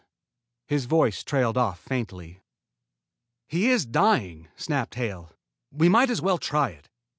His 0.65 0.85
voice 0.85 1.21
trailed 1.23 1.59
off 1.59 1.79
faintly. 1.79 2.41
"He 3.47 3.69
is 3.69 3.85
dying," 3.85 4.47
snapped 4.55 4.95
Hale. 4.95 5.31
"We 5.71 5.89
might 5.89 6.09
as 6.09 6.23
well 6.23 6.39
try 6.39 6.71
it." 6.71 6.89